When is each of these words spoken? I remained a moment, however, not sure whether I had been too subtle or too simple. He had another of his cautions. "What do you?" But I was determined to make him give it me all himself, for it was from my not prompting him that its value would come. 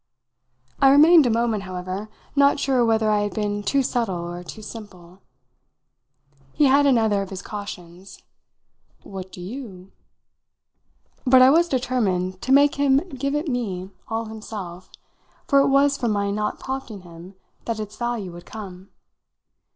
I 0.79 0.89
remained 0.89 1.27
a 1.27 1.29
moment, 1.29 1.61
however, 1.61 2.09
not 2.35 2.59
sure 2.59 2.83
whether 2.83 3.11
I 3.11 3.19
had 3.19 3.35
been 3.35 3.61
too 3.61 3.83
subtle 3.83 4.33
or 4.33 4.43
too 4.43 4.63
simple. 4.63 5.21
He 6.53 6.65
had 6.65 6.87
another 6.87 7.21
of 7.21 7.29
his 7.29 7.43
cautions. 7.43 8.17
"What 9.03 9.31
do 9.31 9.39
you?" 9.39 9.91
But 11.27 11.43
I 11.43 11.51
was 11.51 11.69
determined 11.69 12.41
to 12.41 12.51
make 12.51 12.79
him 12.81 12.97
give 13.09 13.35
it 13.35 13.47
me 13.47 13.91
all 14.07 14.25
himself, 14.25 14.89
for 15.45 15.59
it 15.59 15.67
was 15.67 15.99
from 15.99 16.09
my 16.13 16.31
not 16.31 16.59
prompting 16.59 17.01
him 17.01 17.35
that 17.65 17.79
its 17.79 17.95
value 17.95 18.31
would 18.31 18.47
come. 18.47 18.89